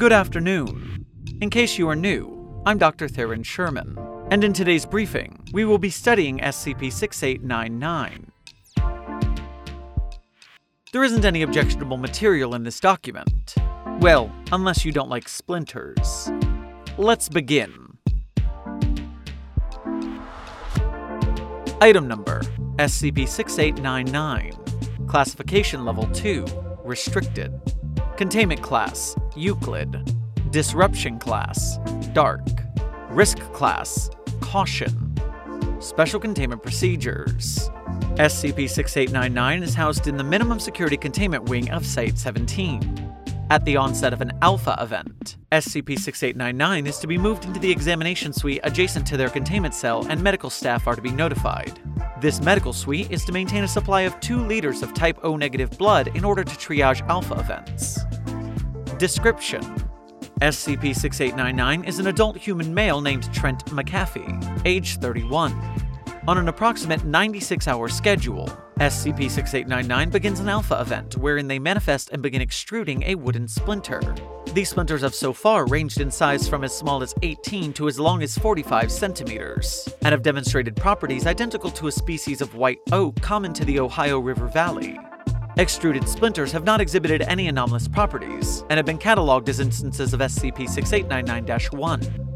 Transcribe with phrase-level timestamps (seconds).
[0.00, 1.04] Good afternoon.
[1.42, 3.06] In case you are new, I'm Dr.
[3.06, 3.98] Theron Sherman,
[4.30, 8.32] and in today's briefing, we will be studying SCP 6899.
[10.94, 13.54] There isn't any objectionable material in this document.
[13.98, 16.32] Well, unless you don't like splinters.
[16.96, 17.98] Let's begin.
[21.82, 22.40] Item number
[22.78, 25.06] SCP 6899.
[25.06, 26.46] Classification Level 2
[26.84, 27.52] Restricted.
[28.20, 30.14] Containment Class Euclid.
[30.50, 31.78] Disruption Class
[32.12, 32.46] Dark.
[33.08, 34.10] Risk Class
[34.42, 35.14] Caution.
[35.78, 37.70] Special Containment Procedures.
[38.16, 43.10] SCP 6899 is housed in the Minimum Security Containment Wing of Site 17.
[43.50, 47.68] At the onset of an Alpha event, SCP 6899 is to be moved into the
[47.68, 51.80] examination suite adjacent to their containment cell, and medical staff are to be notified.
[52.20, 55.76] This medical suite is to maintain a supply of 2 liters of type O negative
[55.76, 57.98] blood in order to triage Alpha events.
[58.98, 59.62] Description
[60.40, 65.60] SCP 6899 is an adult human male named Trent McAfee, age 31.
[66.28, 68.46] On an approximate 96 hour schedule,
[68.78, 74.14] SCP 6899 begins an Alpha event wherein they manifest and begin extruding a wooden splinter.
[74.52, 77.98] These splinters have so far ranged in size from as small as 18 to as
[77.98, 83.18] long as 45 centimeters, and have demonstrated properties identical to a species of white oak
[83.22, 84.98] common to the Ohio River Valley.
[85.56, 90.20] Extruded splinters have not exhibited any anomalous properties, and have been catalogued as instances of
[90.20, 92.29] SCP 6899 1.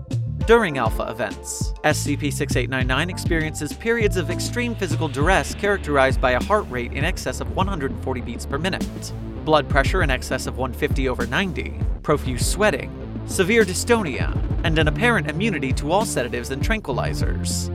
[0.47, 6.67] During Alpha events, SCP 6899 experiences periods of extreme physical duress characterized by a heart
[6.69, 9.12] rate in excess of 140 beats per minute,
[9.47, 12.92] blood pressure in excess of 150 over 90, profuse sweating,
[13.25, 17.70] severe dystonia, and an apparent immunity to all sedatives and tranquilizers.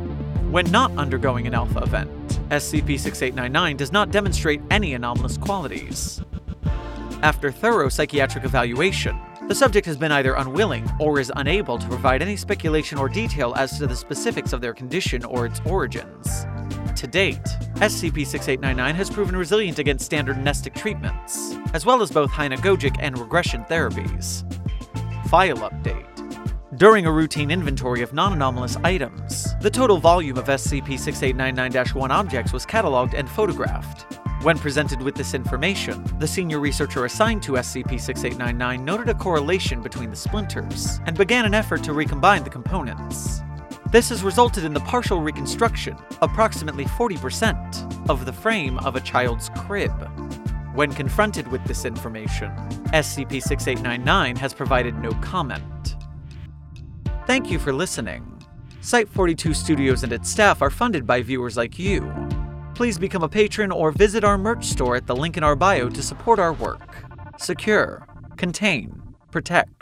[0.52, 2.12] When not undergoing an Alpha event,
[2.50, 6.22] SCP 6899 does not demonstrate any anomalous qualities.
[7.24, 12.22] After thorough psychiatric evaluation, the subject has been either unwilling or is unable to provide
[12.22, 16.46] any speculation or detail as to the specifics of their condition or its origins.
[16.96, 17.44] To date,
[17.78, 23.18] SCP 6899 has proven resilient against standard amnestic treatments, as well as both hypnagogic and
[23.18, 24.46] regression therapies.
[25.30, 26.06] File update.
[26.78, 32.12] During a routine inventory of non anomalous items, the total volume of SCP 6899 1
[32.12, 34.19] objects was cataloged and photographed.
[34.42, 39.82] When presented with this information, the senior researcher assigned to SCP 6899 noted a correlation
[39.82, 43.42] between the splinters and began an effort to recombine the components.
[43.92, 49.50] This has resulted in the partial reconstruction, approximately 40%, of the frame of a child's
[49.58, 49.92] crib.
[50.74, 52.56] When confronted with this information,
[52.94, 55.98] SCP 6899 has provided no comment.
[57.28, 58.42] Thank you for listening.
[58.80, 62.29] Site 42 Studios and its staff are funded by viewers like you
[62.80, 65.90] please become a patron or visit our merch store at the link in our bio
[65.90, 66.96] to support our work.
[67.38, 68.08] Secure,
[68.38, 69.79] contain, protect.